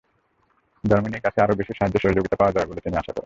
[0.83, 3.19] জার্মানির কাছে আরও বেশি সাহায্য-সহযোগিতা পাওয়া যাবে বলে তিনি আশা প্রকাশ করেন।